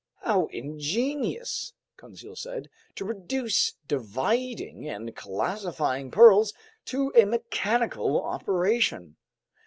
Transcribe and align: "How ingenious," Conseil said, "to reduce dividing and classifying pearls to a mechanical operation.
"How 0.23 0.47
ingenious," 0.47 1.73
Conseil 1.95 2.35
said, 2.35 2.71
"to 2.95 3.05
reduce 3.05 3.75
dividing 3.87 4.89
and 4.89 5.15
classifying 5.15 6.09
pearls 6.09 6.55
to 6.85 7.13
a 7.15 7.23
mechanical 7.23 8.19
operation. 8.19 9.17